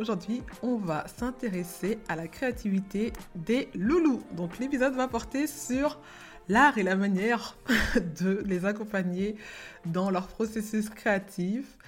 [0.00, 4.22] Aujourd'hui, on va s'intéresser à la créativité des loulous.
[4.32, 6.00] Donc l'épisode va porter sur
[6.48, 7.56] l'art et la manière
[8.20, 9.36] de les accompagner
[9.86, 11.78] dans leur processus créatif.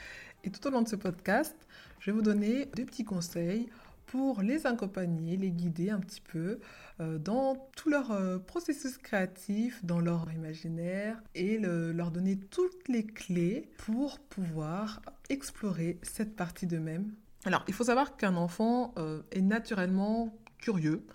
[0.45, 1.57] Et tout au long de ce podcast,
[1.99, 3.69] je vais vous donner des petits conseils
[4.07, 6.61] pour les accompagner, les guider un petit peu
[7.01, 13.05] euh, dans tout leur euh, processus créatif, dans leur imaginaire et leur donner toutes les
[13.05, 17.11] clés pour pouvoir explorer cette partie d'eux-mêmes.
[17.47, 21.07] Alors, il faut savoir qu'un enfant euh, est naturellement curieux.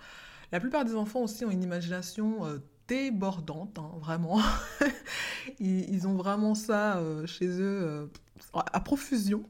[0.52, 2.42] La plupart des enfants aussi ont une imagination
[2.88, 4.42] débordante, hein, vraiment.
[5.60, 8.10] ils, ont vraiment ça chez eux
[8.54, 9.44] à profusion.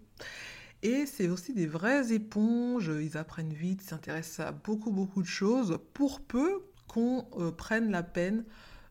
[0.83, 5.79] Et c'est aussi des vraies éponges, ils apprennent vite, s'intéressent à beaucoup beaucoup de choses,
[5.93, 8.43] pour peu qu'on euh, prenne la peine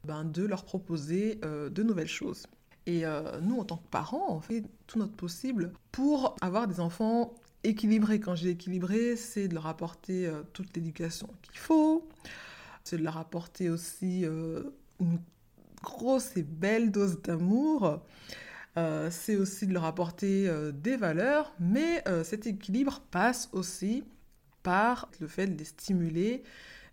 [0.05, 2.47] ben, de leur proposer euh, de nouvelles choses.
[2.87, 6.81] Et euh, nous, en tant que parents, on fait tout notre possible pour avoir des
[6.81, 8.21] enfants équilibrés.
[8.21, 12.09] Quand j'ai équilibré, c'est de leur apporter toute l'éducation qu'il faut,
[12.85, 14.25] c'est de leur apporter aussi
[15.01, 15.19] une
[15.83, 18.01] grosse et belle dose d'amour.
[18.77, 24.05] Euh, c'est aussi de leur apporter euh, des valeurs, mais euh, cet équilibre passe aussi
[24.63, 26.45] par le fait de les stimuler,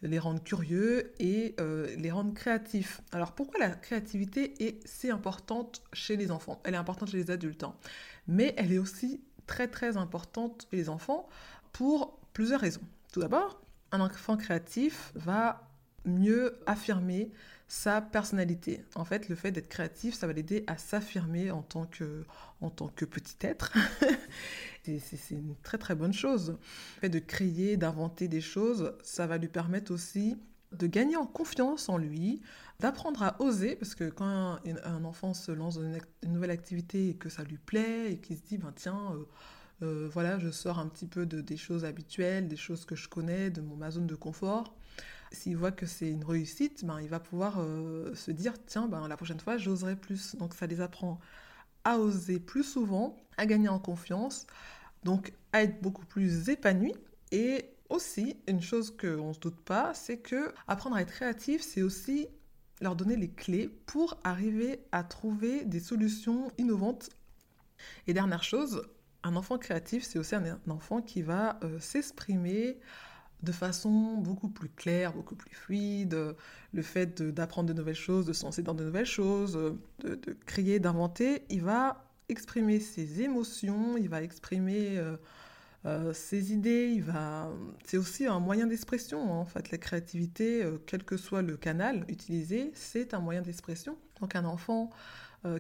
[0.02, 1.56] les rendre curieux et
[1.98, 3.02] les rendre créatifs.
[3.12, 6.62] Alors pourquoi la créativité est si importante chez les enfants?
[6.64, 7.76] Elle est importante chez les adultes, hein.
[8.28, 11.28] mais elle est aussi très très importante chez les enfants
[11.74, 12.82] pour plusieurs raisons.
[13.12, 13.60] Tout d'abord,
[13.92, 15.68] un enfant créatif va
[16.06, 17.32] mieux affirmer
[17.68, 18.84] sa personnalité.
[18.96, 22.24] En fait, le fait d'être créatif, ça va l'aider à s'affirmer en, tant que,
[22.62, 23.74] en tant que petit être.
[24.86, 26.58] c'est une très très bonne chose.
[26.96, 30.38] Le fait de créer, d'inventer des choses, ça va lui permettre aussi
[30.72, 32.42] de gagner en confiance en lui,
[32.80, 36.00] d'apprendre à oser, parce que quand un, enfant se lance dans une,
[36.32, 39.26] nouvelle activité et que ça lui plaît et qu'il se dit, ben tiens, euh,
[39.84, 43.08] euh, voilà, je sors un petit peu de, des choses habituelles, des choses que je
[43.08, 44.76] connais, de mon, ma zone de confort,
[45.32, 49.08] s'il voit que c'est une réussite, ben, il va pouvoir euh, se dire tiens, ben,
[49.08, 50.36] la prochaine fois, j'oserai plus.
[50.36, 51.20] Donc ça les apprend
[51.84, 54.48] à oser plus souvent, à gagner en confiance,
[55.04, 56.94] donc à être beaucoup plus épanoui.
[57.32, 61.62] Et aussi, une chose qu'on ne se doute pas, c'est que apprendre à être créatif,
[61.62, 62.28] c'est aussi
[62.82, 67.10] leur donner les clés pour arriver à trouver des solutions innovantes.
[68.08, 68.84] Et dernière chose,
[69.24, 72.78] un enfant créatif, c'est aussi un, enfant qui va euh, s'exprimer
[73.44, 76.36] de façon beaucoup plus claire, beaucoup plus fluide,
[76.74, 79.54] le fait d'apprendre de, nouvelles choses, de se dans de nouvelles choses,
[80.00, 85.18] de, créer, d'inventer, il va exprimer ses émotions, il va exprimer euh,
[85.88, 87.50] euh, ses idées, il va...
[87.86, 91.58] c'est aussi un moyen d'expression, hein, en fait, la créativité, euh, quel que soit le
[91.58, 93.98] canal utilisé, c'est un moyen d'expression.
[94.22, 94.90] Donc un enfant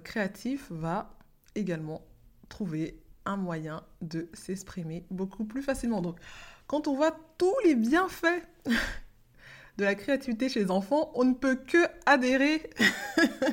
[0.04, 1.16] créatif va
[1.56, 2.02] également
[2.50, 6.02] trouver un moyen de s'exprimer beaucoup plus facilement.
[6.02, 6.18] Donc
[6.66, 8.44] quand on voit tous les bienfaits
[9.78, 12.70] de la créativité chez les enfants, on ne peut que adhérer,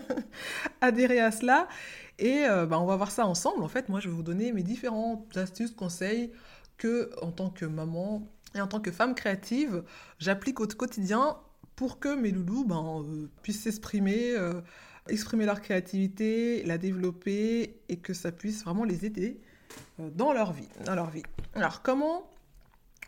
[0.81, 1.69] adhérer à cela.
[2.19, 3.63] Et euh, bah, on va voir ça ensemble.
[3.63, 6.33] En fait, moi, je vais vous donner mes différentes astuces, conseils
[6.77, 9.83] que, en tant que maman et en tant que femme créative,
[10.19, 11.37] j'applique au quotidien
[11.77, 14.61] pour que mes loulous ben, euh, puissent s'exprimer, euh,
[15.09, 19.41] exprimer leur créativité, la développer et que ça puisse vraiment les aider
[19.99, 21.25] dans leur vie, dans leur vie.
[21.55, 22.31] Alors, comment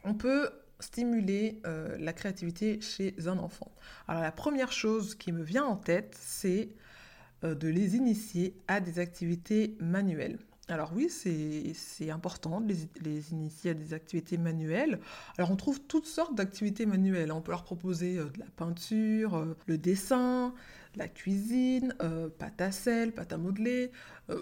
[0.04, 0.50] on peut
[0.80, 3.70] stimuler euh, la créativité chez un enfant?
[4.08, 6.70] Alors la première chose qui me vient en tête, c'est
[7.44, 10.38] euh, de les initier à des activités manuelles.
[10.68, 14.98] Alors oui, c'est important de les, initier à des activités manuelles.
[15.38, 17.30] Alors on trouve toutes sortes d'activités manuelles.
[17.30, 20.54] On peut leur proposer euh, de la peinture, le dessin,
[20.96, 21.94] la cuisine,
[22.38, 23.92] pâte à sel, pâte à modeler.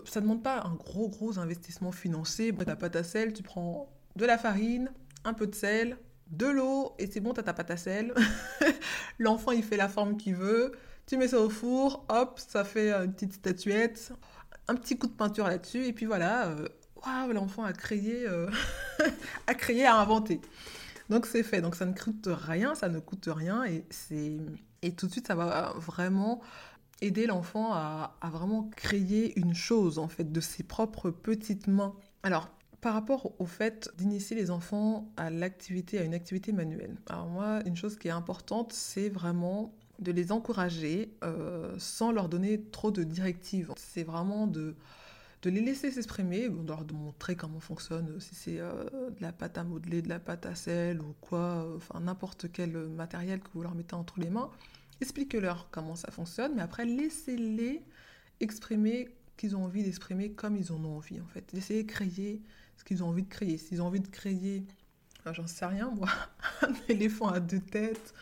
[0.07, 2.55] ça ne demande pas un gros gros investissement financier.
[2.67, 4.91] La pâte à sel, tu prends de la farine,
[5.25, 5.99] un peu de sel,
[6.31, 8.15] de l'eau, et c'est bon, t'as ta pâte à sel.
[9.19, 10.73] L'enfant, il fait la forme qu'il veut.
[11.07, 14.13] Tu mets ça au four, hop, ça fait une petite statuette.
[14.69, 16.69] Un petit coup de peinture là-dessus, et puis voilà, euh,
[17.05, 18.51] waouh, l'enfant a créé, euh,
[19.47, 20.41] a créé, a inventé.
[21.11, 21.61] Donc c'est fait.
[21.61, 24.39] Donc ça ne coûte rien, ça ne coûte rien, et c'est
[24.83, 26.41] et tout de suite ça va vraiment
[27.01, 31.95] aider l'enfant à, à, vraiment créer une chose en fait de ses propres petites mains.
[32.23, 32.51] Alors
[32.85, 36.99] par rapport au fait d'initier les enfants à l'activité, à une activité manuelle.
[37.09, 42.29] Alors moi, une chose qui est importante, c'est vraiment de les encourager euh, sans leur
[42.29, 43.73] donner trop de directives.
[43.77, 44.75] C'est vraiment de,
[45.45, 49.65] les laisser s'exprimer, de leur montrer comment fonctionne, si c'est euh, de la pâte à
[49.65, 53.75] modeler, de la pâte à sel ou quoi, enfin n'importe quel matériel que vous leur
[53.75, 54.51] mettez entre les mains.
[55.01, 57.83] Expliquez-leur comment ça fonctionne, mais après laissez-les
[58.41, 61.53] exprimer qu'ils ont envie d'exprimer comme ils en ont envie en fait.
[61.55, 62.41] Essayez de créer
[62.77, 63.59] ce qu'ils ont envie de créer.
[63.59, 64.65] S'ils ont envie de créer
[65.33, 66.09] j'en sais rien moi,
[66.63, 68.15] un éléphant à deux têtes.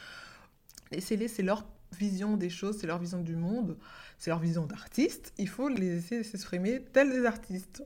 [0.93, 1.65] Laissez-les, c'est leur
[1.99, 3.77] vision des choses, c'est leur vision du monde,
[4.19, 5.33] c'est leur vision d'artiste.
[5.39, 7.83] Il faut les laisser s'exprimer tels des artistes.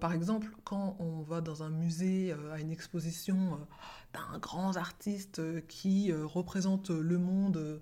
[0.00, 3.56] Par exemple, quand on va dans un musée euh, à une exposition euh,
[4.14, 7.80] d'un grand artiste euh, qui représente le monde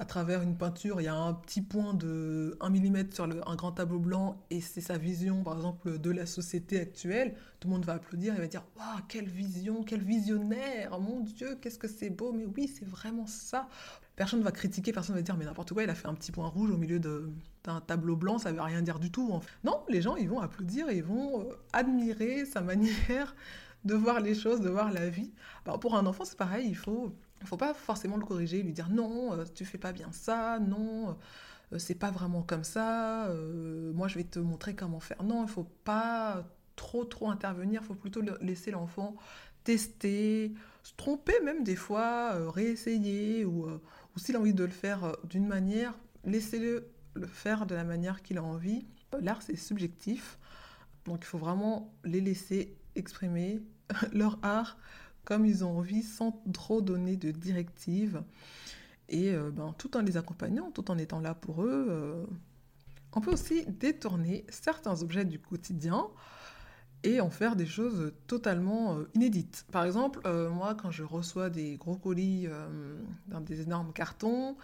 [0.00, 3.54] à travers une peinture, il y a un petit point de 1 mm sur un
[3.54, 7.74] grand tableau blanc et c'est sa vision, par exemple, de la société actuelle, tout le
[7.74, 11.86] monde va applaudir et va dire Waouh, quelle vision, quel visionnaire, mon Dieu, qu'est-ce que
[11.86, 13.68] c'est beau, mais oui, c'est vraiment ça.
[14.16, 16.14] Personne ne va critiquer, personne ne va dire Mais n'importe quoi, il a fait un
[16.14, 19.38] petit point rouge au milieu d'un tableau blanc, ça ne veut rien dire du tout.
[19.64, 23.36] Non, les gens, ils vont applaudir ils vont euh, admirer sa manière
[23.84, 25.30] de voir les choses, de voir la vie.
[25.82, 28.72] pour un enfant, c'est pareil, il faut il ne faut pas forcément le corriger, lui
[28.72, 31.16] dire non, euh, tu fais pas bien ça, non,
[31.72, 35.22] euh, c'est pas vraiment comme ça, euh, moi je vais te montrer comment faire.
[35.22, 36.44] Non, il faut pas
[36.76, 39.16] trop trop intervenir, il faut plutôt laisser l'enfant
[39.64, 45.16] tester, se tromper même des fois, réessayer, ou, ou s'il a envie de le faire
[45.24, 45.94] d'une manière,
[46.24, 48.86] laissez-le le faire de la manière qu'il a envie.
[49.20, 50.38] L'art c'est subjectif,
[51.04, 53.60] donc il faut vraiment les laisser exprimer
[54.12, 54.78] leur art
[55.30, 58.20] comme ils ont envie sans trop donner de directives.
[59.08, 62.24] Et euh, ben, tout en les accompagnant, tout en étant là pour eux, euh,
[63.12, 66.08] on peut aussi détourner certains objets du quotidien
[67.04, 69.66] et en faire des choses totalement euh, inédites.
[69.70, 72.48] Par exemple, moi, quand je reçois des gros colis
[73.28, 74.56] dans des énormes cartons,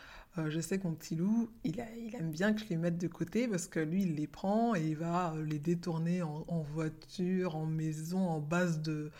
[0.48, 3.46] je sais que mon petit loup, il, aime bien que je les mette de côté
[3.46, 8.18] parce que lui, il les prend et il va les détourner en voiture, en maison,
[8.18, 9.12] en base de,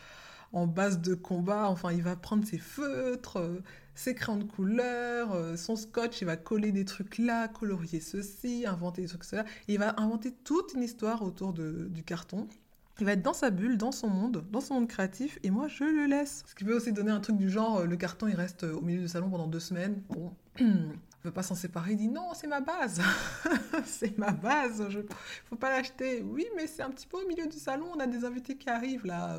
[0.53, 1.69] en base de combat.
[1.69, 3.63] Enfin, il va prendre ses feutres, euh,
[3.97, 8.65] ses crayons de couleur, euh, son scotch, il va coller des trucs là, colorier ceci,
[8.67, 9.45] inventer des trucs cela.
[9.69, 12.47] il va inventer toute une histoire autour du carton.
[12.99, 15.69] Il va être dans sa bulle, dans son monde, dans son monde créatif, et moi
[15.69, 16.45] je le laisse.
[16.47, 18.81] Ce qui peut aussi donner un truc du genre, euh, le carton il reste au
[18.81, 20.03] milieu du salon pendant deux semaines.
[20.11, 20.93] Bon, ne
[21.25, 23.01] veut pas s'en séparer, il dit non, c'est ma base,
[23.85, 25.01] c'est ma base, je...
[25.47, 26.23] faut pas l'acheter.
[26.23, 28.69] Oui, mais c'est un petit peu au milieu du salon, on a des invités qui
[28.69, 29.39] arrivent là.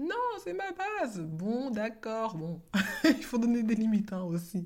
[0.00, 1.20] Non, c'est ma base.
[1.20, 2.62] Bon, d'accord, bon.
[3.04, 4.64] Il faut donner des limites hein, aussi.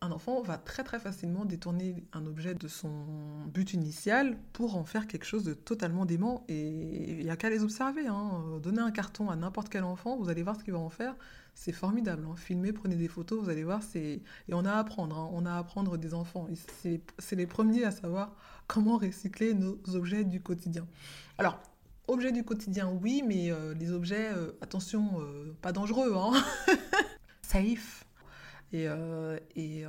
[0.00, 3.04] Un enfant va très très facilement détourner un objet de son
[3.52, 7.50] but initial pour en faire quelque chose de totalement dément et il n'y a qu'à
[7.50, 8.06] les observer.
[8.06, 8.58] Hein.
[8.62, 11.14] Donner un carton à n'importe quel enfant, vous allez voir ce qu'il va en faire.
[11.54, 12.26] C'est formidable.
[12.26, 12.36] Hein.
[12.36, 13.82] Filmez, prenez des photos, vous allez voir.
[13.94, 15.18] Et on a à apprendre.
[15.18, 15.28] Hein.
[15.32, 16.46] On a à apprendre des enfants.
[16.72, 18.36] C'est les premiers à savoir
[18.66, 20.86] comment recycler nos objets du quotidien.
[21.36, 21.60] Alors,
[22.08, 26.32] Objets du quotidien, oui, mais euh, les objets, euh, attention, euh, pas dangereux, hein
[27.42, 28.04] Safe.
[28.72, 28.86] Et,
[29.54, 29.84] et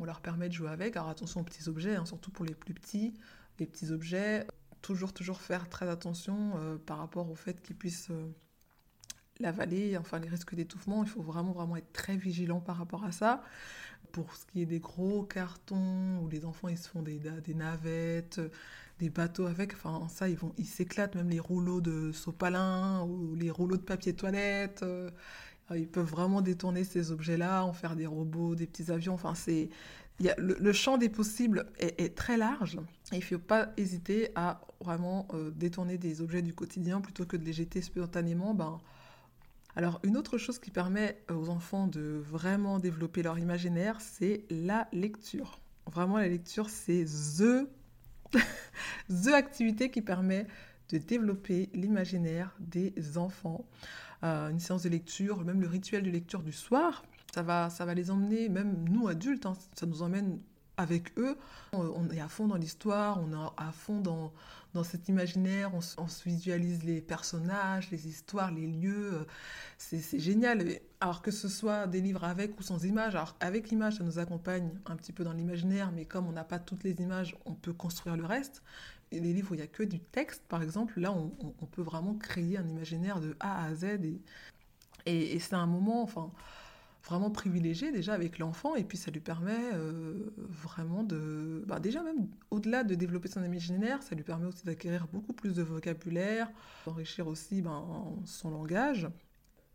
[0.00, 0.96] on leur permet de jouer avec.
[0.96, 3.12] Alors attention aux petits objets, hein, surtout pour les plus petits.
[3.58, 4.46] Les petits objets,
[4.80, 6.52] toujours, toujours faire très attention
[6.86, 8.10] par rapport au fait qu'ils puissent
[9.40, 11.02] l'avaler, enfin les risques d'étouffement.
[11.02, 13.42] Il faut vraiment, vraiment être très vigilant par rapport à ça.
[14.12, 17.54] Pour ce qui est des gros cartons où les enfants ils se font des, des
[17.54, 18.40] navettes,
[19.00, 19.72] des bateaux avec.
[19.74, 23.82] Enfin, ça, ils vont, ils s'éclatent, même les rouleaux de sopalin ou les rouleaux de
[23.82, 24.82] papier toilette.
[24.82, 25.10] Euh,
[25.76, 29.14] ils peuvent vraiment détourner ces objets-là, en faire des robots, des petits avions.
[29.14, 29.70] Enfin, c'est,
[30.28, 32.78] a, le, champ des possibles est, très large.
[33.12, 37.36] il ne faut pas hésiter à vraiment euh, détourner des objets du quotidien plutôt que
[37.36, 38.54] de les jeter spontanément.
[38.54, 38.80] Ben,
[39.76, 44.88] alors, une autre chose qui permet aux enfants de vraiment développer leur imaginaire, c'est la
[44.92, 45.60] lecture.
[45.86, 47.68] Vraiment, la lecture, c'est THE
[49.08, 50.46] the activité qui permet
[50.90, 53.64] de développer l'imaginaire des enfants.
[54.22, 57.84] Euh, une séance de lecture, même le rituel de lecture du soir, ça va, ça
[57.84, 60.40] va les emmener, même nous adultes, hein, ça nous emmène
[60.76, 61.36] avec eux.
[61.72, 64.32] On, est à fond dans l'histoire, on est à fond dans,
[64.72, 69.14] dans cet imaginaire, on, se visualise les personnages, les histoires, les lieux.
[69.14, 69.24] Euh,
[69.78, 70.64] c'est génial.
[71.00, 74.18] Alors que ce soit des livres avec ou sans images, alors avec l'image, ça nous
[74.18, 77.54] accompagne un petit peu dans l'imaginaire, mais comme on n'a pas toutes les images, on
[77.54, 78.62] peut construire le reste.
[79.12, 81.82] Et les livres où il n'y a que du texte, par exemple, là, on, peut
[81.82, 83.84] vraiment créer un imaginaire de A à Z.
[85.04, 86.30] Et, et, c'est un moment, enfin
[87.04, 92.02] vraiment privilégié déjà avec l'enfant et puis ça lui permet euh, vraiment de bah déjà
[92.02, 96.50] même au-delà de développer son imaginaire ça lui permet aussi d'acquérir beaucoup plus de vocabulaire
[96.86, 99.08] d'enrichir aussi ben, son langage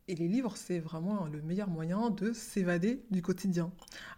[0.08, 3.72] et les livres, c'est vraiment le meilleur moyen de s'évader du quotidien.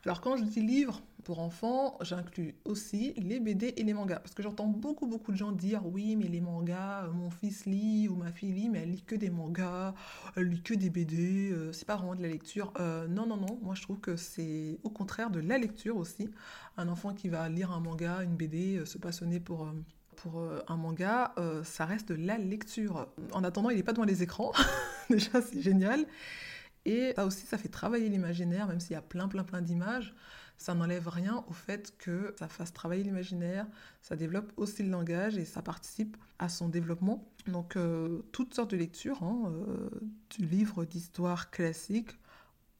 [0.03, 4.19] Alors quand je dis livres pour enfants, j'inclus aussi les BD et les mangas.
[4.19, 7.65] Parce que j'entends beaucoup, beaucoup de gens dire oui, mais les mangas, euh, mon fils
[7.65, 9.93] lit ou ma fille lit, mais elle lit que des mangas,
[10.35, 12.73] elle lit que des BD, euh, c'est pas vraiment de la lecture.
[12.79, 16.29] Euh, non, non, non, moi je trouve que c'est au contraire de la lecture aussi.
[16.77, 19.67] Un enfant qui va lire un manga, une BD, se passionner pour
[20.17, 23.07] pour euh, un manga, euh, ça reste la lecture.
[23.31, 24.51] En attendant, il n'est pas devant les écrans.
[25.09, 26.05] Déjà, c'est génial.
[26.85, 30.13] Et ça aussi, ça fait travailler l'imaginaire, même s'il y a plein, plein, plein d'images.
[30.57, 33.67] Ça n'enlève rien au fait que ça fasse travailler l'imaginaire,
[34.01, 37.23] ça développe aussi le langage et ça participe à son développement.
[37.45, 39.53] Donc, euh, toutes sortes de lectures, hein,
[40.31, 42.09] du livre d'histoire classique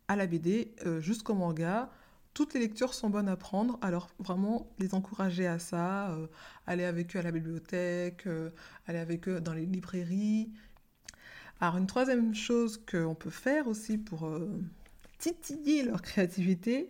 [0.07, 1.91] à la BD jusqu'au manga
[2.37, 6.27] toutes les lectures sont bonnes à prendre, alors vraiment les encourager à ça, euh,
[6.67, 8.51] aller avec eux à la bibliothèque, euh,
[8.85, 10.51] aller avec eux dans les librairies.
[11.59, 14.55] Alors une troisième chose qu'on peut faire aussi pour euh,
[15.17, 16.89] titiller leur créativité,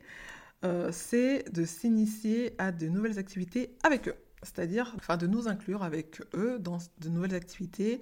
[0.91, 4.15] c'est de s'initier à de nouvelles activités avec eux.
[4.43, 8.01] C'est-à-dire enfin, de nous inclure avec eux dans de nouvelles activités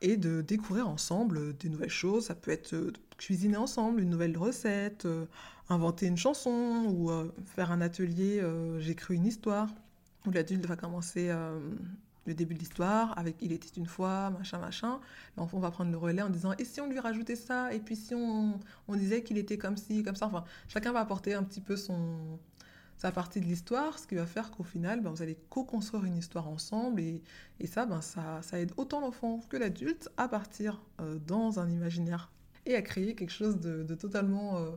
[0.00, 2.26] et de découvrir ensemble des nouvelles choses.
[2.26, 5.26] Ça peut être euh, cuisiner ensemble une nouvelle recette, euh,
[5.68, 8.42] inventer une chanson ou euh, faire un atelier
[8.78, 9.68] J'écris une histoire,
[10.26, 11.30] où l'adulte va commencer
[12.26, 15.00] le début de l'histoire avec Il était une fois, machin, machin.
[15.36, 17.72] L'enfant va prendre le relais en disant Et si on lui rajoutait ça?
[17.72, 20.26] Et puis si on, on disait qu'il était comme ci, comme ça?
[20.26, 22.38] Enfin, chacun va apporter un petit peu son,
[22.98, 26.16] sa partie de l'histoire, ce qui va faire qu'au final, ben, vous allez co-construire une
[26.16, 27.22] histoire ensemble et,
[27.64, 32.32] ça, ben, ça, ça, aide autant l'enfant que l'adulte à partir euh, dans un imaginaire
[32.66, 34.70] et à créer quelque chose de, totalement euh,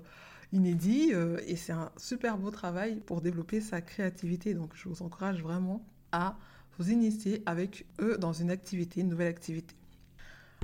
[0.54, 1.10] inédit.
[1.14, 4.54] Euh, et c'est un super beau travail pour développer sa créativité.
[4.54, 6.38] Donc je vous encourage vraiment à
[6.78, 9.76] vous initier avec eux dans une activité, une nouvelle activité.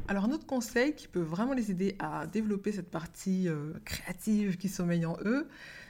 [0.08, 3.48] Alors un autre conseil qui peut vraiment les aider à développer cette partie
[3.84, 5.48] créative qui sommeille en eux,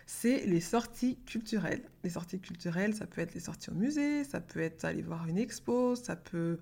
[0.07, 1.83] c'est les sorties culturelles.
[2.05, 5.27] Les sorties culturelles, ça peut être les sorties au musée, ça peut être aller voir
[5.27, 6.59] une expo, ça peut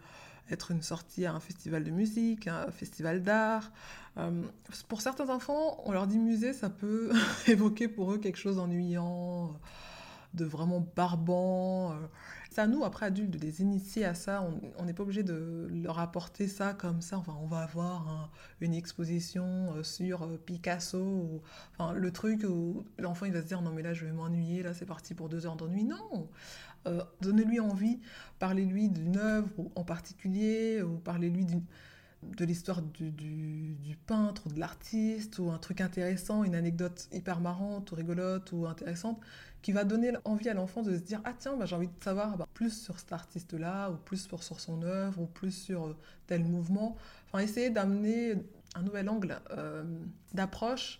[0.49, 3.71] être une sortie à un festival de musique, un festival d'art.
[4.17, 4.41] Euh,
[4.87, 7.11] pour certains enfants, on leur dit musée, ça peut
[7.47, 9.53] évoquer pour eux quelque chose d'ennuyant,
[10.33, 11.95] de vraiment barbant.
[12.55, 14.49] C'est à nous, après adultes, de les initier à ça.
[14.77, 17.17] On n'est pas obligé de leur apporter ça comme ça.
[17.17, 18.31] Enfin, on va avoir
[18.61, 20.97] une exposition euh, sur euh, Picasso.
[20.97, 21.41] Ou,
[21.77, 24.63] enfin, le truc où l'enfant il va se dire non mais là je vais m'ennuyer,
[24.63, 25.83] là c'est parti pour deux heures d'ennui.
[25.83, 26.29] Non
[26.87, 27.99] euh, Donnez-lui envie,
[28.39, 31.63] parlez-lui d'une œuvre en particulier, ou parlez-lui d'une
[32.37, 37.91] de l'histoire du, peintre ou de l'artiste ou un truc intéressant, une anecdote hyper marrante
[37.91, 39.19] ou rigolote ou intéressante
[39.61, 42.03] qui va donner envie à l'enfant de se dire ah tiens bah, j'ai envie de
[42.03, 45.51] savoir bah, plus sur cet artiste là ou plus sur, sur son œuvre ou plus
[45.51, 46.95] sur euh, tel mouvement.
[47.27, 48.35] Enfin essayer d'amener
[48.75, 49.83] un nouvel angle euh,
[50.33, 50.99] d'approche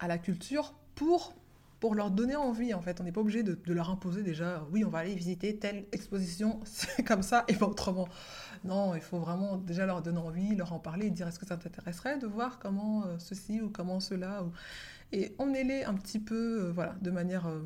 [0.00, 1.34] à la culture pour
[1.82, 4.84] pour leur donner envie en fait on n'est pas obligé de, leur imposer déjà oui
[4.84, 8.08] on va aller visiter telle exposition c'est comme ça et pas autrement
[8.64, 11.56] non, il faut vraiment déjà leur donner envie, leur en parler dire est-ce que ça
[11.56, 14.44] t'intéresserait de voir comment euh, ceci ou comment cela.
[14.44, 14.52] Ou...
[15.10, 17.60] Et emmenez-les un petit peu, euh, voilà, de manière euh,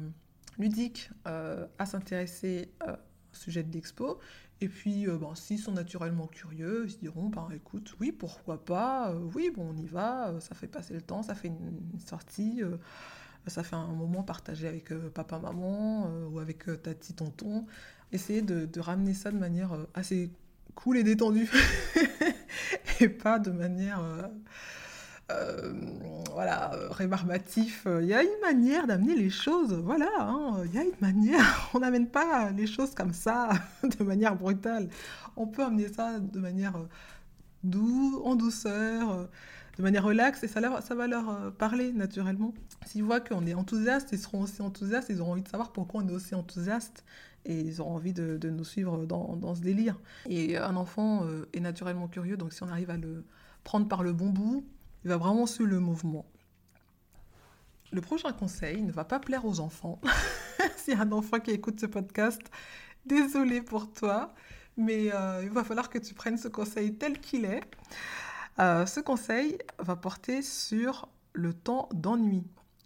[0.58, 4.18] ludique à s'intéresser au sujet de l'expo.
[4.62, 9.50] Et puis, bon, s'ils sont naturellement curieux, ils diront, ben, écoute, oui, pourquoi pas, oui,
[9.54, 12.62] bon, on y va, ça fait passer le temps, ça fait une, sortie,
[13.46, 17.66] ça fait un moment partagé avec papa, maman ou avec tati, tonton.
[18.12, 20.30] Essayez de, ramener ça de manière assez
[20.76, 21.50] cool et détendu
[23.00, 24.28] et pas de manière euh,
[25.32, 25.72] euh,
[26.32, 30.62] voilà rébarbatif il y a une manière d'amener les choses voilà hein.
[30.66, 33.48] il y a une manière on n'amène pas les choses comme ça
[33.82, 34.88] de manière brutale
[35.36, 36.88] on peut amener ça de manière euh,
[37.64, 39.28] douce en douceur
[39.76, 42.54] de manière relaxe et ça, va leur parler naturellement.
[42.86, 46.02] S'ils voient qu'on est enthousiaste, ils seront aussi enthousiastes, ils auront envie de savoir pourquoi
[46.02, 47.04] on est aussi enthousiaste
[47.46, 49.98] et ils auront envie de, nous suivre dans, ce délire.
[50.28, 53.24] Et un enfant euh, est naturellement curieux, donc si on arrive à le
[53.64, 54.66] prendre par le bon bout,
[55.04, 56.26] il va vraiment suivre le mouvement.
[57.92, 60.00] Le prochain conseil ne va pas plaire aux enfants.
[60.76, 62.40] S'il y a un enfant qui écoute ce podcast,
[63.04, 64.34] désolé pour toi,
[64.76, 67.62] mais euh, il va falloir que tu prennes ce conseil tel qu'il est.
[68.58, 72.44] Euh, ce conseil va porter sur le temps d'ennui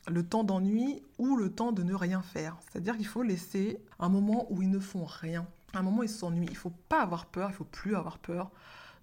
[0.08, 2.56] le temps d'ennui ou le temps de ne rien faire.
[2.60, 6.08] C'est-à-dire qu'il faut laisser un moment où ils ne font rien, un moment où ils
[6.08, 6.46] s'ennuient.
[6.46, 8.50] Il ne faut pas avoir peur, il ne faut plus avoir peur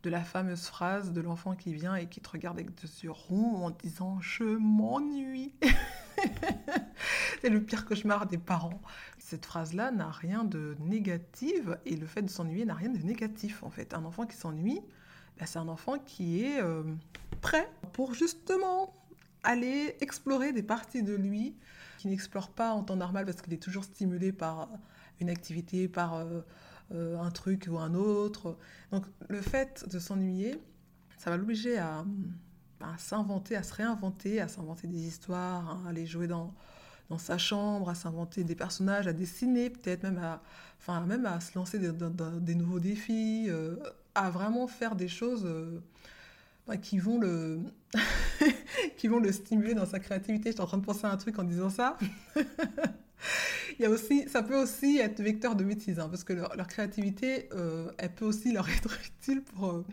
[0.04, 3.12] de la fameuse phrase de l'enfant qui vient et qui te regarde avec des yeux
[3.12, 5.54] ronds en disant je m'ennuie.
[7.42, 8.82] C'est le pire cauchemar des parents.
[9.20, 13.64] Cette phrase-là n'a rien de négatif et le fait de s'ennuyer n'a rien de négatif
[13.64, 13.94] en fait.
[13.94, 14.82] Un enfant qui s'ennuie,
[15.40, 16.84] bah, c'est un enfant qui est euh,
[17.42, 18.94] prêt pour justement
[19.44, 21.56] aller explorer des parties de lui
[21.98, 24.70] qu'il n'explore pas en temps normal parce qu'il est toujours stimulé par
[25.20, 26.42] une activité, par euh,
[26.94, 28.58] euh, un truc ou un autre.
[28.92, 30.60] Donc le fait de s'ennuyer,
[31.18, 32.04] ça va l'obliger à,
[32.98, 36.54] s'inventer, à se réinventer, à s'inventer des histoires, à aller jouer dans
[37.18, 40.42] sa chambre, à s'inventer des personnages, à dessiner, peut-être même à,
[40.80, 43.50] enfin, même à se lancer dans, des nouveaux défis,
[44.18, 45.48] à vraiment faire des choses
[46.82, 47.60] qui vont le
[48.98, 50.52] qui vont le stimuler dans sa créativité.
[50.52, 51.98] J'étais en train de penser à un truc en disant ça.
[53.80, 56.68] Il y a aussi, ça peut aussi être vecteur de bêtises, hein, parce que leur,
[56.68, 59.86] créativité, euh, elle peut aussi leur être utile pour, euh,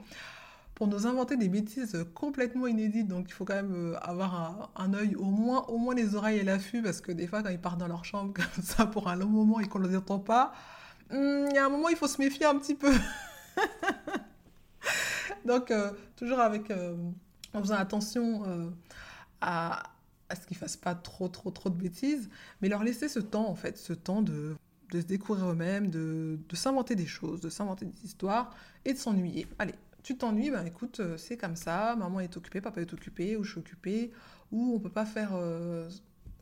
[0.74, 3.08] pour nous inventer des bêtises complètement inédites.
[3.08, 6.14] Donc il faut quand même euh, avoir un, un, œil, au moins, au moins les
[6.14, 8.86] oreilles et l'affût, parce que des fois, quand ils partent dans leur chambre comme ça
[8.86, 10.52] pour un long moment et qu'on ne les entend pas,
[11.10, 12.92] hmm, il y a un moment, il faut se méfier un petit peu.
[15.44, 15.72] Donc,
[16.16, 16.70] toujours avec,
[17.52, 18.72] en faisant attention
[19.40, 19.82] à
[20.28, 22.28] à ce qu'ils fassent pas trop, trop, trop de bêtises,
[22.60, 24.56] mais leur laisser ce temps, en fait, ce temps de,
[24.90, 28.98] de se découvrir eux-mêmes, de, de s'inventer des choses, de s'inventer des histoires et de
[28.98, 29.46] s'ennuyer.
[29.58, 33.36] Allez, tu t'ennuies, ben écoute, euh, c'est comme ça, maman est occupée, papa est occupé,
[33.36, 34.12] ou je suis occupée,
[34.52, 35.30] ou on peut pas faire...
[35.34, 35.88] Euh,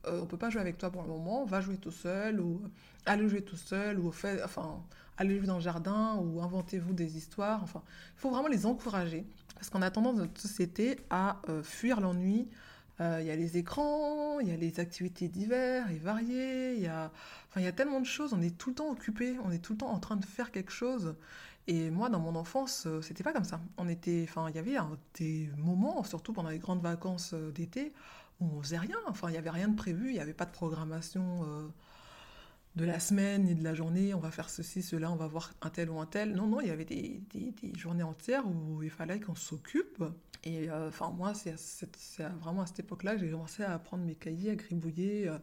[0.06, 2.60] euh, on peut pas jouer avec toi pour le moment, va jouer tout seul, ou
[3.06, 4.82] allez jouer tout seul, ou fait, enfin,
[5.18, 7.62] allez jouer dans le jardin, ou inventez-vous des histoires.
[7.62, 7.82] Enfin,
[8.16, 12.48] il faut vraiment les encourager, parce qu'on a tendance dans notre société à fuir l'ennui,
[13.00, 16.82] euh, il y a les écrans, il y a les activités diverses et variées, il
[16.82, 17.10] y a,
[17.72, 19.98] tellement de choses, on est tout le temps occupé, on est tout le temps en
[19.98, 21.14] train de faire quelque chose.
[21.68, 23.60] Et moi, dans mon enfance, euh, c'était pas comme ça.
[23.78, 24.76] On était, enfin, il y avait
[25.14, 27.92] des moments, surtout pendant les grandes vacances euh, d'été,
[28.40, 28.96] où on faisait rien.
[29.06, 31.70] Enfin, il y avait rien de prévu, il n'y avait pas de programmation
[32.76, 34.14] de la semaine ni de la journée.
[34.14, 36.32] On va faire ceci, cela, on va voir un tel ou un tel.
[36.34, 40.02] Non, non, il y avait des, des, journées entières où il fallait qu'on s'occupe.
[40.44, 41.54] Et euh, enfin, moi, c'est
[42.40, 45.38] vraiment à cette époque-là que j'ai commencé à prendre mes cahiers, à gribouiller, euh,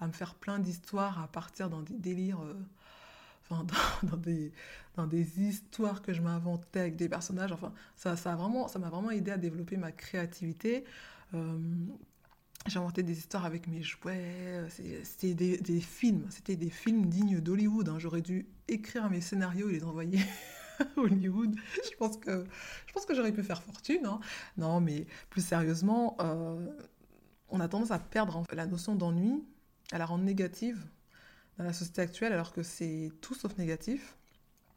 [0.00, 2.54] à me faire plein d'histoires, à partir dans des délires, euh,
[3.48, 3.66] enfin,
[4.02, 4.52] dans, des,
[4.96, 7.52] dans des histoires que je m'inventais avec des personnages.
[7.52, 10.84] Enfin, ça m'a vraiment, ça vraiment aidé à développer ma créativité.
[12.66, 14.64] J'ai inventé des histoires avec mes jouets,
[15.02, 17.88] c'était des, films, c'était des films dignes d'Hollywood.
[17.88, 17.98] Hein.
[17.98, 20.20] J'aurais dû écrire mes scénarios et les envoyer
[20.96, 21.56] Hollywood.
[21.90, 22.44] Je pense que,
[22.86, 24.04] je pense que j'aurais pu faire fortune.
[24.04, 24.20] Hein.
[24.58, 26.68] Non, mais plus sérieusement, euh,
[27.48, 29.42] on a tendance à perdre la notion d'ennui,
[29.92, 30.84] à la rendre négative
[31.58, 34.16] dans la société actuelle, alors que c'est tout sauf négatif.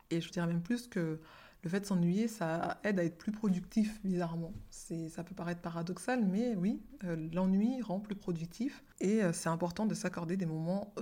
[0.10, 1.20] Et je dirais même plus que
[1.64, 4.54] le fait de s'ennuyer, ça aide à être plus productif, bizarrement.
[4.70, 8.84] Ça peut paraître paradoxal, mais oui, euh, l'ennui rend plus productif.
[9.00, 10.94] Et euh, c'est important de s'accorder des moments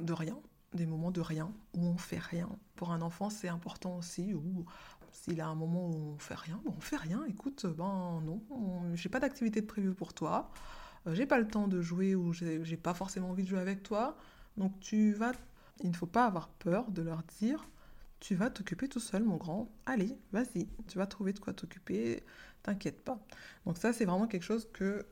[0.00, 0.38] de rien,
[0.74, 2.48] des moments de rien, où on fait rien.
[2.74, 4.64] Pour un enfant, c'est important aussi, ou
[5.16, 8.40] s'il a un moment où on fait rien, bon, on fait rien, écoute, ben non,
[8.94, 10.50] j'ai pas d'activité de prévue pour toi,
[11.06, 13.82] euh, j'ai pas le temps de jouer ou j'ai pas forcément envie de jouer avec
[13.82, 14.16] toi,
[14.56, 15.32] donc tu vas,
[15.82, 17.68] il ne faut pas avoir peur de leur dire,
[18.20, 22.24] tu vas t'occuper tout seul, mon grand, allez, vas-y, tu vas trouver de quoi t'occuper,
[22.62, 23.18] t'inquiète pas.
[23.64, 25.06] Donc ça, c'est vraiment quelque chose que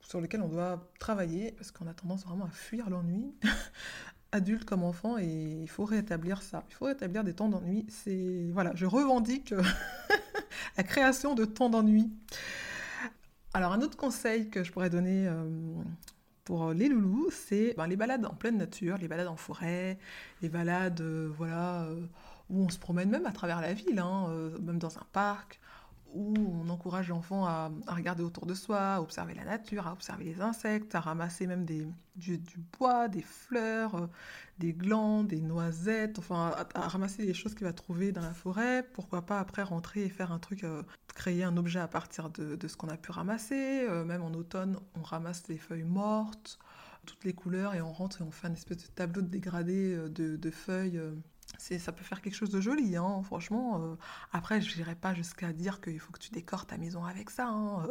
[0.00, 3.34] sur lequel on doit travailler parce qu'on a tendance vraiment à fuir l'ennui,
[4.32, 6.64] adulte comme enfant et il faut rétablir ça.
[6.70, 7.86] Il faut rétablir des temps d'ennui.
[7.88, 9.54] C'est voilà, je revendique
[10.76, 12.10] la création de temps d'ennui.
[13.52, 15.44] Alors un autre conseil que je pourrais donner euh,
[16.44, 19.98] pour les loulous, c'est ben, les balades en pleine nature, les balades en forêt,
[20.42, 22.06] les balades euh, voilà euh,
[22.48, 24.28] où on se promène même à travers la ville, hein,
[24.60, 25.60] même dans un parc
[26.14, 30.24] où on encourage l'enfant à, regarder autour de soi, à observer la nature, à observer
[30.24, 32.40] les insectes, à ramasser même des, du,
[32.78, 34.06] bois, des fleurs, euh,
[34.58, 38.86] des glands, des noisettes, enfin à, ramasser les choses qu'il va trouver dans la forêt.
[38.92, 40.82] Pourquoi pas après rentrer et faire un truc, euh,
[41.14, 43.86] créer un objet à partir de, ce qu'on a pu ramasser.
[43.88, 46.58] Euh, même en automne, on ramasse des feuilles mortes,
[47.06, 49.96] toutes les couleurs, et on rentre et on fait un espèce de tableau de dégradé
[50.08, 51.00] de feuilles
[51.58, 53.80] ça peut faire quelque chose de joli, hein, franchement.
[53.80, 53.94] Euh.
[54.32, 57.46] après, je n'irai pas jusqu'à dire qu'il faut que tu décores ta maison avec ça.
[57.48, 57.88] Hein.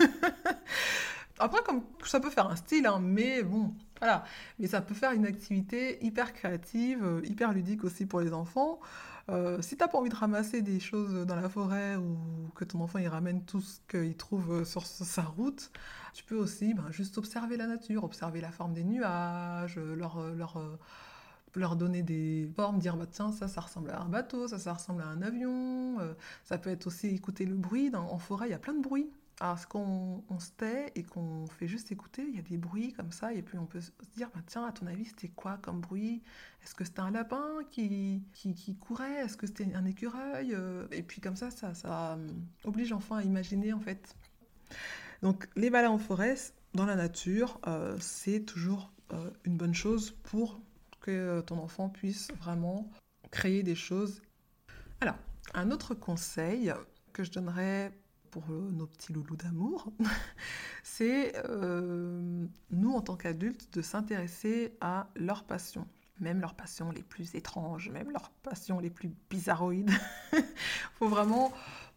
[1.38, 4.24] après, comme ça peut faire un style, hein, mais bon, voilà.
[4.58, 8.80] Mais ça peut faire une activité hyper créative, euh, hyper ludique aussi pour les enfants.
[9.28, 12.18] Euh, si t'as pas envie de ramasser des choses dans la forêt ou
[12.56, 15.70] que ton enfant il ramène tout ce qu'il trouve sur sa route,
[16.14, 20.58] tu peux aussi ben, juste observer la nature, observer la forme des nuages, leur, leur
[21.54, 24.74] leur donner des formes, dire bah, tiens ça ça ressemble à un bateau, ça ça
[24.74, 28.50] ressemble à un avion, euh, ça peut être aussi écouter le bruit, en forêt il
[28.52, 29.10] y a plein de bruits.
[29.40, 32.58] Alors ce qu'on on se tait et qu'on fait juste écouter, il y a des
[32.58, 35.28] bruits comme ça et puis on peut se dire bah, tiens à ton avis c'était
[35.28, 36.22] quoi comme bruit?
[36.62, 39.24] Est-ce que c'était un lapin qui, qui, courait?
[39.24, 40.54] Est-ce que c'était un écureuil?
[40.54, 42.28] Euh, Et puis comme ça ça, ça euh,
[42.64, 44.14] oblige l'enfant à imaginer en fait.
[45.22, 46.36] Donc les balades en forêt
[46.74, 47.60] dans la nature
[47.98, 48.92] c'est toujours
[49.44, 50.60] une bonne chose pour
[51.00, 52.90] que ton enfant puisse vraiment
[53.30, 54.22] créer des choses.
[55.00, 55.16] Alors,
[55.54, 56.72] un autre conseil
[57.12, 57.92] que je donnerais
[58.30, 59.92] pour nos petits loulous d'amour,
[60.82, 65.86] c'est euh, nous en tant qu'adultes de s'intéresser à leurs passions,
[66.20, 69.90] même leurs passions les plus étranges, même leurs passions les plus bizarroïdes.
[70.32, 70.44] Il
[70.94, 71.52] faut vraiment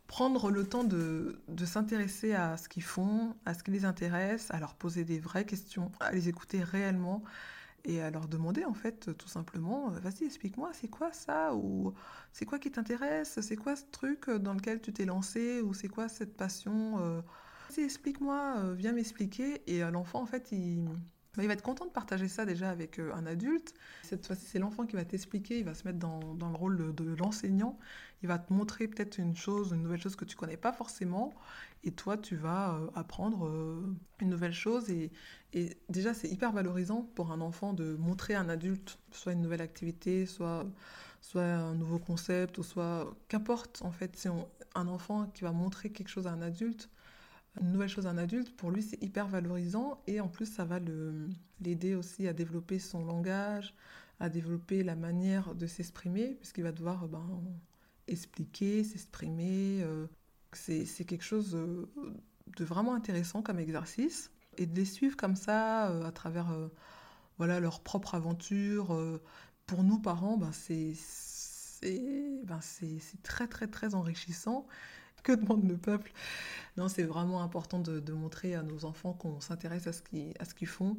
[0.08, 4.50] prendre le temps de, de s'intéresser à ce qu'ils font, à ce qui les intéresse,
[4.52, 7.24] à leur poser des vraies questions, à les écouter réellement
[7.86, 11.94] et à leur demander en fait tout simplement euh, vas-y explique-moi c'est quoi ça ou
[12.32, 15.90] c'est quoi qui t'intéresse c'est quoi ce truc dans lequel tu t'es lancé ou c'est
[15.90, 17.22] quoi cette passion euh,
[17.70, 19.62] vas-y explique-moi euh, viens m'expliquer.
[19.68, 20.88] Et l'enfant en fait il
[21.42, 23.74] il va être content de partager ça déjà avec un adulte.
[24.04, 27.16] Cette fois-ci, c'est l'enfant qui va t'expliquer, il va se mettre dans, le rôle de,
[27.16, 27.80] l'enseignant.
[28.22, 31.34] Il va te montrer peut-être une chose, une nouvelle chose que tu connais pas forcément.
[31.84, 33.50] Et toi, tu vas apprendre
[34.20, 34.92] une nouvelle chose.
[34.92, 35.12] Et,
[35.90, 39.62] déjà, c'est hyper valorisant pour un enfant de montrer à un adulte soit une nouvelle
[39.62, 40.66] activité, soit,
[41.20, 44.16] soit un nouveau concept, ou soit qu'importe en fait.
[44.16, 44.30] C'est
[44.76, 46.90] un enfant qui va montrer quelque chose à un adulte,
[47.62, 50.66] une nouvelle chose à un adulte, pour lui c'est hyper valorisant et en plus ça
[50.66, 50.80] va
[51.60, 53.76] l'aider aussi à développer son langage,
[54.20, 57.42] à développer la manière de s'exprimer, puisqu'il va devoir ben,
[58.08, 59.82] expliquer, s'exprimer.
[59.84, 60.08] Euh,
[60.54, 61.90] c'est quelque chose euh,
[62.58, 66.68] de vraiment intéressant comme exercice et de les suivre comme ça euh, à travers euh,
[67.38, 68.94] voilà leur propre aventure.
[68.94, 69.22] Euh,
[69.66, 70.94] pour nous parents, ben, c'est
[72.44, 72.60] ben,
[73.24, 74.68] très très très enrichissant.
[75.34, 76.12] Que demande le peuple
[76.78, 80.98] Non, c'est vraiment important de, montrer à nos enfants qu'on s'intéresse à ce qu'ils font.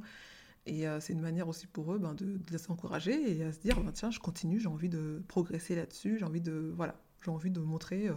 [0.66, 3.60] Et c'est une manière aussi pour eux ben, de, de, les encourager et à se
[3.60, 6.94] dire ben, tiens, je continue, j'ai envie de progresser là-dessus, j'ai envie de voilà,
[7.26, 8.08] envie de montrer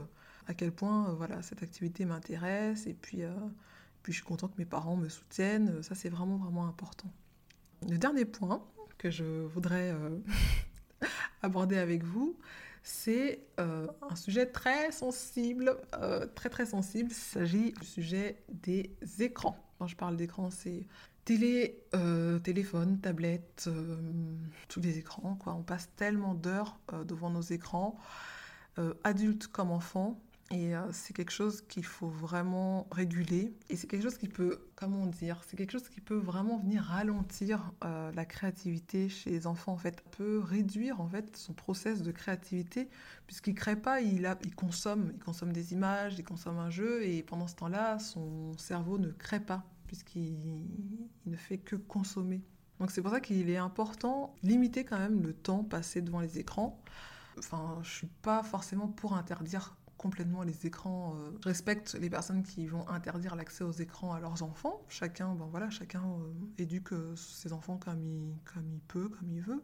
[0.48, 3.24] à quel point voilà cette activité m'intéresse et puis
[4.08, 5.84] puis je suis contente que mes parents me soutiennent.
[5.84, 7.12] Ça, c'est vraiment, vraiment important.
[7.90, 8.66] Le dernier point
[8.98, 10.20] que je voudrais euh,
[11.42, 12.38] aborder avec vous,
[12.84, 17.10] c'est euh, un sujet très sensible, euh, très très sensible.
[17.12, 19.58] Il s'agit du sujet des écrans.
[19.80, 20.88] Quand je parle d'écran, c'est
[21.26, 21.84] télé,
[22.44, 23.70] téléphone, tablette,
[24.70, 25.36] tous les écrans.
[25.36, 25.54] Quoi.
[25.56, 28.00] On passe tellement d'heures devant nos écrans,
[29.04, 30.20] adultes comme enfants.
[30.52, 33.54] Et euh, c'est quelque chose qu'il faut vraiment réguler.
[33.70, 36.84] Et c'est quelque chose qui peut, comment dire, c'est quelque chose qui peut vraiment venir
[36.84, 39.74] ralentir euh, la créativité chez les enfants.
[39.74, 42.88] En fait, peut réduire en fait son process de créativité
[43.26, 47.48] puisqu'il crée pas, il, consomme, il consomme des images, il consomme un jeu et pendant
[47.48, 50.66] ce temps-là, son cerveau ne crée pas puisqu'il
[51.26, 52.42] ne fait que consommer.
[52.80, 56.40] Donc c'est pour ça qu'il est important limiter quand même le temps passé devant les
[56.40, 56.82] écrans.
[57.38, 61.16] Enfin, je suis pas forcément pour interdire complètement les écrans.
[61.16, 64.82] Euh, respecte les personnes qui vont interdire l'accès aux écrans à leurs enfants.
[64.88, 69.32] Chacun, ben voilà, chacun euh, éduque euh, ses enfants comme il, comme il peut, comme
[69.32, 69.64] il veut.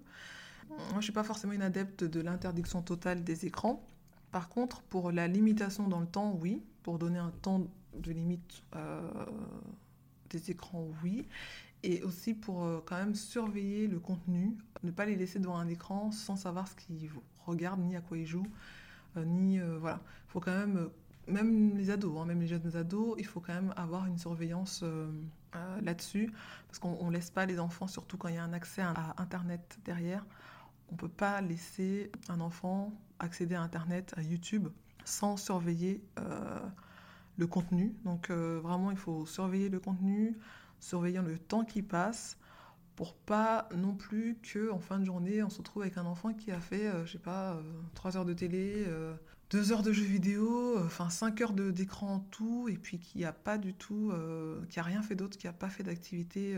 [0.70, 3.86] Moi, je ne suis pas forcément une adepte de l'interdiction totale des écrans.
[4.32, 6.64] Par contre, pour la limitation dans le temps, oui.
[6.82, 8.64] Pour donner un temps de limite
[10.30, 11.28] des écrans, oui.
[11.84, 16.12] Et aussi pour quand même surveiller le contenu, ne pas les laisser devant un écran
[16.12, 17.12] sans savoir ce qu'ils
[17.46, 18.48] regardent ni à quoi ils jouent.
[19.18, 20.00] Euh, ni euh, voilà.
[20.28, 20.90] Il faut quand même, euh,
[21.28, 24.84] même les ados, hein, même les jeunes ados, il faut quand même avoir une surveillance
[25.82, 26.32] là-dessus,
[26.68, 29.14] parce qu'on ne laisse pas les enfants, surtout quand il y a un accès à
[29.18, 30.26] Internet derrière,
[30.90, 34.68] on ne peut pas laisser un enfant accéder à Internet, à YouTube,
[35.06, 36.04] sans surveiller
[37.38, 37.96] le contenu.
[38.04, 40.36] Donc vraiment, il faut surveiller le contenu,
[40.80, 42.38] surveiller le temps qui passe,
[42.96, 46.34] pour pas non plus que en fin de journée on se retrouve avec un enfant
[46.34, 47.60] qui a fait euh, je sais pas
[47.96, 48.86] 3 euh, heures de télé,
[49.50, 53.26] 2 euh, heures de jeux vidéo, enfin 5 heures d'écran en tout et puis qui
[53.26, 54.12] a pas du tout
[54.70, 56.58] qui a rien fait d'autre, qui a pas fait d'activité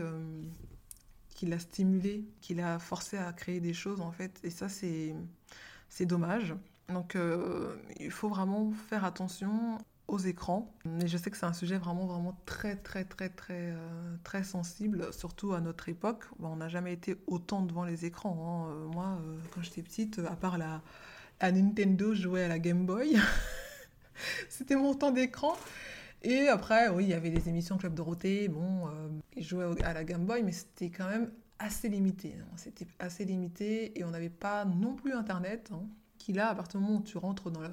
[1.30, 5.14] qui l'a stimulé, qui l'a forcé à créer des choses en fait et ça c'est
[5.88, 6.54] c'est dommage.
[6.88, 7.16] Donc
[7.98, 10.72] il faut vraiment faire attention aux écrans.
[11.02, 14.44] Et je sais que c'est un sujet vraiment, vraiment très, très, très, très, euh, très
[14.44, 16.24] sensible, surtout à notre époque.
[16.40, 18.66] on n'a jamais été autant devant les écrans.
[18.68, 18.70] Hein.
[18.70, 20.82] Euh, moi, euh, quand j'étais petite, à part la,
[21.42, 23.18] Nintendo, je jouais à la Game Boy.
[24.48, 25.56] C'était mon temps d'écran.
[26.22, 28.48] Et après, oui, il y avait les émissions Club Dorothée.
[28.48, 28.88] Bon,
[29.36, 32.34] je jouais à la Game Boy, mais c'était quand même assez limité.
[32.40, 32.46] Hein.
[32.56, 35.70] C'était assez limité et on n'avait pas non plus Internet.
[35.72, 35.82] Hein,
[36.18, 37.70] qui là, à partir du moment où tu rentres dans la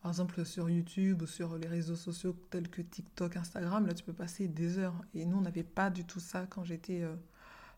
[0.00, 4.02] par exemple, sur YouTube ou sur les réseaux sociaux tels que TikTok, Instagram, là, tu
[4.02, 4.94] peux passer des heures.
[5.14, 7.02] Et nous, on n'avait pas du tout ça quand j'étais...
[7.02, 7.14] Euh,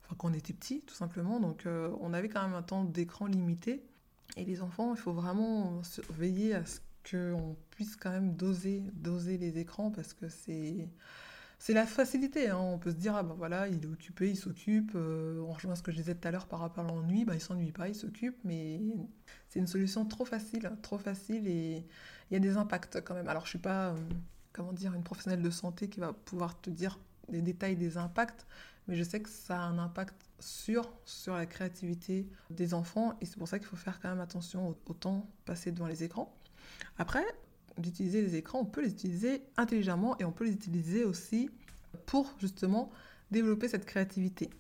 [0.05, 1.41] enfin, quand on était petit, tout simplement.
[1.41, 3.83] Donc, euh, on avait quand même un temps d'écran limité.
[4.37, 6.79] Et les enfants, il faut vraiment veiller à ce
[7.11, 10.89] qu'on puisse quand même doser, doser les écrans parce que c'est
[11.63, 12.49] c'est la facilité.
[12.49, 12.59] Hein.
[12.59, 14.91] On peut se dire, ah ben voilà, il est occupé, il s'occupe.
[14.97, 17.35] Euh, on rejoint ce que je disais tout à l'heure par rapport à l'ennui, ben,
[17.35, 18.81] il s'ennuie pas, il s'occupe, mais
[19.49, 21.87] c'est une solution trop facile, trop facile et
[22.31, 23.29] il y a des impacts quand même.
[23.29, 23.97] Alors je suis pas, euh,
[24.53, 26.99] comment dire, une professionnelle de santé qui va pouvoir te dire
[27.29, 28.45] les détails des impacts,
[28.89, 33.25] mais je sais que ça a un impact sur, sur la créativité des enfants et
[33.25, 36.37] c'est pour ça qu'il faut faire quand même attention au, temps passé devant les écrans.
[36.99, 37.25] Après,
[37.79, 41.51] d'utiliser les écrans, on peut les utiliser intelligemment et on peut les utiliser aussi
[42.07, 42.91] pour justement
[43.31, 44.51] développer cette créativité.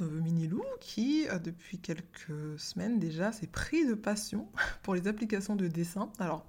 [0.00, 4.48] Minilou qui, euh, depuis quelques semaines déjà, s'est pris de passion
[4.82, 6.10] pour les applications de dessin.
[6.18, 6.46] Alors,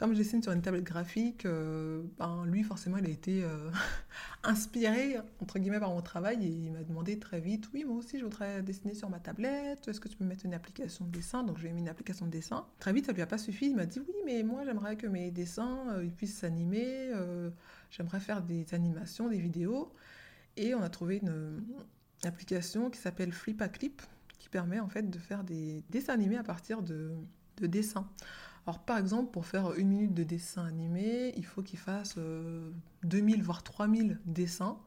[0.00, 3.70] comme je dessine sur une tablette graphique, euh, ben, lui, forcément, il a été euh,
[4.44, 8.18] inspiré, entre guillemets, par mon travail et il m'a demandé très vite Oui, moi aussi,
[8.18, 9.86] je voudrais dessiner sur ma tablette.
[9.86, 11.42] Est-ce que tu peux mettre une application de dessin?
[11.42, 12.66] Donc, je lui ai mis une application de dessin.
[12.78, 13.66] Très vite, ça lui a pas suffi.
[13.66, 17.10] Il m'a dit Oui, mais moi, j'aimerais que mes dessins euh, ils puissent s'animer.
[17.90, 19.92] j'aimerais faire des animations, des vidéos.
[20.56, 21.62] Et on a trouvé une,
[22.24, 24.00] application qui s'appelle Flip a Clip
[24.38, 27.12] qui permet en fait de faire des dessins animés à partir de
[27.60, 28.08] dessins.
[28.70, 32.16] Alors par exemple, pour faire une minute de dessin animé, il faut qu'il fasse
[33.02, 34.78] 2000 euh, voire 3000 dessins.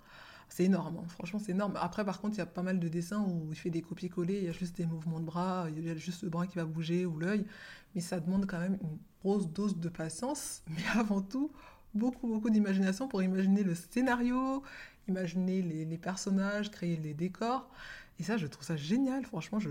[0.47, 1.07] C'est énorme, hein.
[1.09, 1.73] franchement c'est énorme.
[1.75, 4.37] Après par contre, il y a pas mal de dessins où il fait des copier-coller,
[4.37, 6.55] il y a juste des mouvements de bras, il y a juste le bras qui
[6.55, 7.45] va bouger ou l'œil,
[7.93, 11.51] mais ça demande quand même une grosse dose de patience, mais avant tout,
[11.93, 14.63] beaucoup beaucoup d'imagination pour imaginer le scénario,
[15.09, 17.69] imaginer les, les personnages, créer les décors.
[18.17, 19.69] Et ça, je trouve ça génial, franchement, je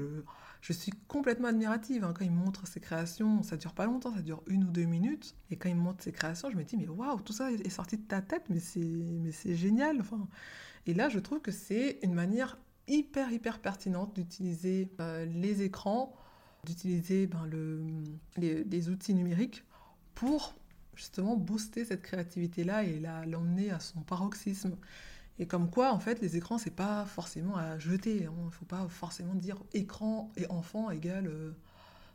[0.62, 2.05] je suis complètement admirative.
[2.05, 2.14] Hein.
[2.16, 5.35] Quand il montre ses créations, ça dure pas longtemps, ça dure une ou deux minutes.
[5.51, 7.98] Et quand il montre ses créations, je me dis, mais waouh, tout ça est sorti
[7.98, 10.01] de ta tête, mais c'est génial.
[10.01, 10.29] Enfin,
[10.87, 16.14] et là, je trouve que c'est une manière hyper, hyper pertinente d'utiliser euh, les écrans,
[16.64, 17.85] d'utiliser ben, le,
[18.37, 19.64] les, les, outils numériques
[20.14, 20.55] pour
[20.94, 24.77] justement booster cette créativité-là et l'emmener à son paroxysme.
[25.38, 28.16] Et comme quoi, en fait, les écrans, c'est pas forcément à jeter.
[28.16, 28.35] Il hein.
[28.45, 31.27] ne faut pas forcément dire écran et enfant égale.
[31.27, 31.53] Euh,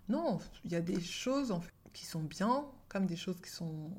[0.09, 1.53] non, il y a des choses
[1.93, 3.91] qui sont bien, comme des choses qui sont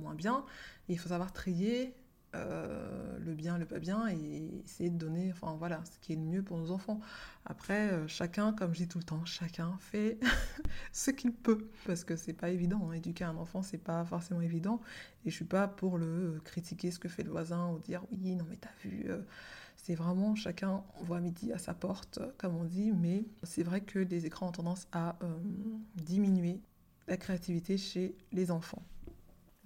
[0.00, 0.44] moins bien.
[0.88, 1.94] Il faut savoir trier
[2.36, 6.16] euh, le bien, le pas bien, et essayer de donner, enfin voilà, ce qui est
[6.16, 7.00] le mieux pour nos enfants.
[7.44, 10.18] Après, euh, chacun, comme je dis tout le temps, chacun fait
[10.92, 12.88] ce qu'il peut, parce que c'est pas évident.
[12.88, 12.94] Hein.
[12.94, 14.80] Éduquer un enfant, c'est pas forcément évident,
[15.24, 18.02] et je suis pas pour le euh, critiquer ce que fait le voisin ou dire
[18.12, 19.06] oui, non mais t'as vu.
[19.76, 23.98] c'est vraiment chacun voit midi à sa porte, comme on dit, mais c'est vrai que
[23.98, 25.18] les écrans ont tendance à
[25.94, 26.60] diminuer
[27.08, 28.82] la créativité chez les enfants.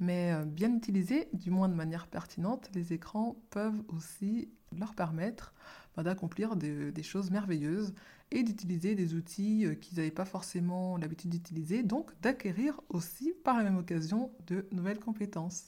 [0.01, 5.53] Mais euh, bien utilisés, du moins de manière pertinente, les écrans peuvent aussi leur permettre
[5.95, 7.93] bah, d'accomplir des, choses merveilleuses
[8.31, 13.59] et d'utiliser des outils euh, qu'ils n'avaient pas forcément l'habitude d'utiliser, donc d'acquérir aussi par
[13.59, 15.67] la même occasion de nouvelles compétences.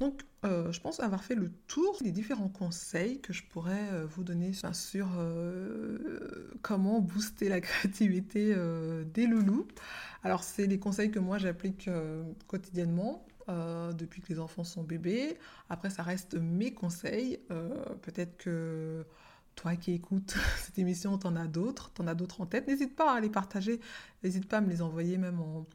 [0.00, 4.24] Donc, euh, je pense avoir fait le tour des différents conseils que je pourrais vous
[4.24, 5.08] donner sur
[6.62, 8.56] comment booster la créativité
[9.12, 9.68] des loulous.
[10.22, 11.88] Alors, c'est les conseils que moi j'applique
[12.46, 13.26] quotidiennement.
[13.50, 15.36] Euh, depuis que les enfants sont bébés.
[15.68, 17.40] Après, ça reste mes conseils.
[17.50, 19.04] Euh, peut-être que
[19.54, 22.66] toi qui écoutes cette émission, t'en as d'autres, t'en as d'autres en tête.
[22.66, 23.80] N'hésite pas à les partager,
[24.22, 25.66] n'hésite pas à me les envoyer même en,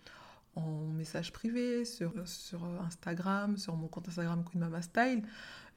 [0.55, 2.12] en message privé sur,
[2.82, 5.21] Instagram, sur mon compte Instagram Queen Style.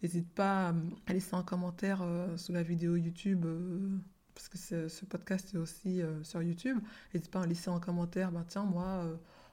[0.03, 0.75] N'hésite pas
[1.07, 3.45] à laisser un commentaire euh, sous la vidéo YouTube
[4.35, 6.79] parce que ce podcast est aussi sur YouTube.
[7.13, 9.05] N'hésite pas à laisser un commentaire, ben tiens, moi,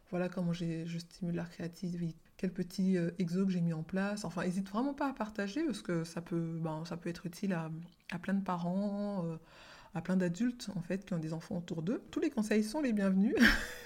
[0.10, 4.24] voilà comment je stimule la créativité quel petit euh, exo que j'ai mis en place.
[4.24, 7.52] Enfin, n'hésite vraiment pas à partager parce que ça peut, ben, ça peut être utile
[7.52, 7.70] à,
[8.18, 9.36] plein de parents, euh,
[9.94, 12.02] à plein d'adultes en fait qui ont des enfants autour d'eux.
[12.12, 13.36] Tous les conseils sont les bienvenus.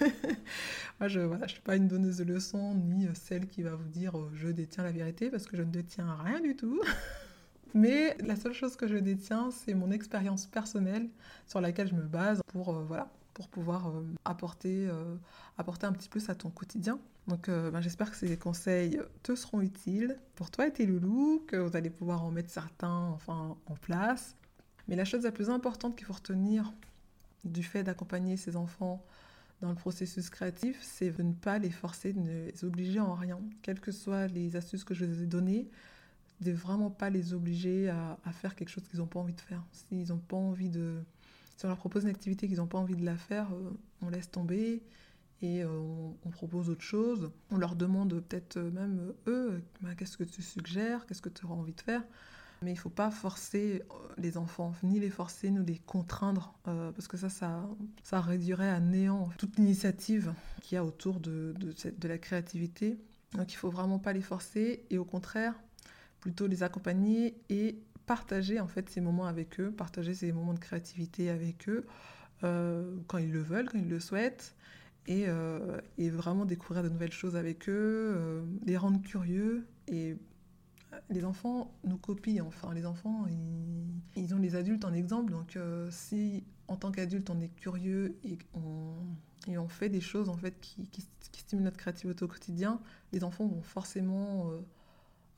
[1.00, 4.16] Moi, je ne suis pas une donneuse de leçons ni celle qui va vous dire
[4.16, 6.80] euh, je détiens la vérité parce que je ne détiens rien du tout.
[7.74, 11.08] Mais la seule chose que je détiens, c'est mon expérience personnelle
[11.48, 13.92] sur laquelle je me base pour voilà pour pouvoir
[14.24, 14.88] apporter,
[15.58, 16.98] apporter un petit plus à ton quotidien.
[17.26, 21.42] Donc euh, ben, j'espère que ces conseils te seront utiles pour toi et tes loulous,
[21.46, 24.36] que vous allez pouvoir en mettre certains enfin, en place.
[24.88, 26.72] Mais la chose la plus importante qu'il faut retenir
[27.44, 29.02] du fait d'accompagner ces enfants
[29.62, 33.14] dans le processus créatif, c'est de ne pas les forcer, de ne les obliger en
[33.14, 33.40] rien.
[33.62, 35.68] Quelles que soient les astuces que je vous ai données,
[36.40, 39.62] de vraiment pas les obliger à, faire quelque chose qu'ils n'ont pas envie de faire.
[39.72, 41.02] S'ils n'ont pas envie de...
[41.56, 43.70] Si on leur propose une activité qu'ils n'ont pas envie de la faire, euh,
[44.02, 44.82] on laisse tomber
[45.42, 45.68] et euh,
[46.24, 47.30] on, propose autre chose.
[47.50, 51.54] On leur demande peut-être même eux, bah, qu'est-ce que tu suggères, qu'est-ce que tu auras
[51.54, 52.02] envie de faire.
[52.62, 56.54] Mais il ne faut pas forcer euh, les enfants, ni les forcer, ni les contraindre,
[56.66, 61.54] euh, parce que ça, ça, réduirait à néant toute l'initiative qu'il y a autour de,
[61.58, 62.98] de, la créativité.
[63.32, 65.54] Donc il ne faut vraiment pas les forcer, et au contraire,
[66.20, 70.58] plutôt les accompagner et partager en fait ces moments avec eux, partager ces moments de
[70.58, 71.86] créativité avec eux,
[72.40, 74.54] quand ils le veulent, quand ils le souhaitent,
[75.06, 75.26] et,
[75.98, 80.16] et, vraiment découvrir de nouvelles choses avec eux, les rendre curieux et
[81.10, 83.26] les enfants nous copient, enfin, les enfants,
[84.16, 88.16] ils, ont les adultes en exemple, donc euh, si en tant qu'adulte on est curieux
[88.24, 90.88] et on, fait des choses en fait qui,
[91.30, 92.80] stimulent notre créativité au quotidien,
[93.12, 94.60] les enfants vont forcément euh,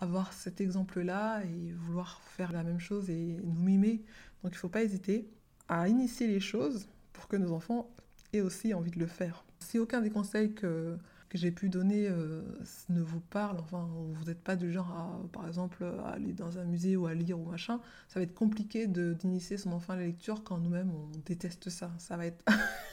[0.00, 4.02] avoir cet exemple-là et vouloir faire la même chose et nous mimer.
[4.42, 5.28] Donc il ne faut pas hésiter
[5.68, 7.88] à initier les choses pour que nos enfants
[8.32, 9.44] aient aussi envie de le faire.
[9.60, 10.96] Si aucun des conseils que
[11.28, 12.42] que j'ai pu donner euh,
[12.88, 16.64] ne vous parle, enfin, vous n'êtes pas du genre à, par exemple, aller dans un
[16.64, 20.06] musée ou à lire ou machin, ça va être compliqué d'initier son enfant à la
[20.06, 21.90] lecture quand nous-mêmes on déteste ça.
[21.98, 22.44] Ça va être,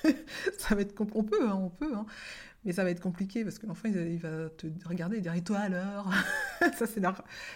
[0.57, 2.05] ça va être, on peut, hein, on peut, hein,
[2.65, 5.43] mais ça va être compliqué parce que l'enfant il, va te regarder et dire et
[5.43, 6.11] toi alors?
[6.77, 7.01] Ça c'est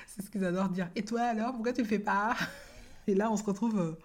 [0.05, 0.89] c'est ce qu'ils adorent dire.
[0.95, 1.53] Et toi alors?
[1.53, 2.35] Pourquoi tu le fais pas?
[3.07, 3.79] Et là on se retrouve.
[3.79, 3.97] Euh,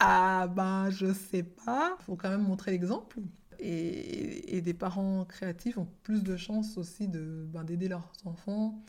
[0.00, 1.96] ah ben je sais pas.
[2.00, 3.18] Faut quand même montrer l'exemple.
[3.60, 8.82] Et, des parents créatifs ont plus de chances aussi de, ben, d'aider leurs enfants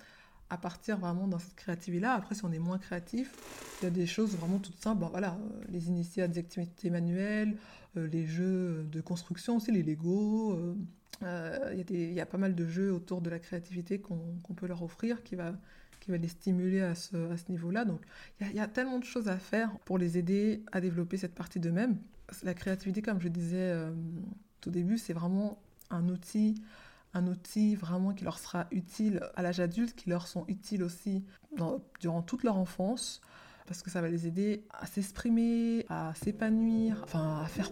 [0.49, 2.13] à partir vraiment dans cette créativité-là.
[2.13, 3.33] Après, si on est moins créatif,
[3.81, 5.01] il y a des choses vraiment toutes simples.
[5.01, 7.55] Ben, voilà, euh, les initiés à des activités manuelles,
[7.97, 10.59] euh, les jeux de construction aussi, les Lego.
[11.23, 14.81] Euh, il, y a pas mal de jeux autour de la créativité qu'on, peut leur
[14.83, 15.53] offrir qui va,
[15.99, 17.85] qui va les stimuler à ce, à ce niveau-là.
[17.85, 18.01] Donc,
[18.41, 21.59] il y, a, tellement de choses à faire pour les aider à développer cette partie
[21.59, 21.97] d'eux-mêmes.
[22.43, 23.73] La créativité, comme je disais
[24.67, 26.61] au début, c'est vraiment un outil,
[27.13, 31.25] un outil vraiment qui leur sera utile à l'âge adulte, qui leur sont utiles aussi
[31.99, 33.21] durant toute leur enfance,
[33.65, 37.71] parce que ça va les aider à s'exprimer, à s'épanouir, enfin à faire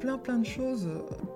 [0.00, 0.88] plein plein de choses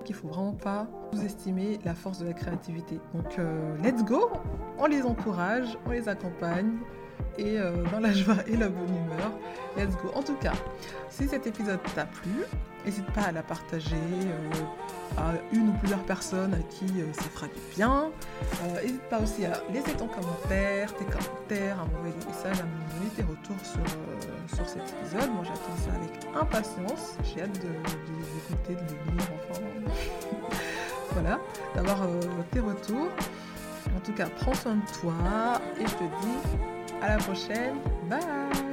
[0.05, 2.99] qu'il faut vraiment pas sous-estimer la force de la créativité.
[3.15, 4.31] Donc euh, let's go,
[4.79, 6.79] on les encourage, on les accompagne
[7.41, 9.33] et euh, dans la joie et la bonne humeur.
[9.77, 10.13] Let's go.
[10.15, 10.53] En tout cas,
[11.09, 12.31] si cet épisode t'a plu,
[12.85, 17.23] n'hésite pas à la partager euh, à une ou plusieurs personnes à qui euh, ça
[17.23, 18.11] fera du bien.
[18.83, 22.99] N'hésite pas aussi à laisser ton commentaire, tes commentaires, à m'envoyer des messages, à me
[22.99, 25.31] donner tes retours sur, sur cet épisode.
[25.33, 27.17] Moi j'attends ça avec impatience.
[27.25, 29.61] J'ai hâte de, les écouter, de les lire, enfin.
[31.13, 31.39] voilà,
[31.75, 32.07] d'avoir
[32.51, 33.09] tes retours.
[33.97, 37.77] En tout cas, prends soin de toi et je te dis à la prochaine.
[38.09, 38.70] Bye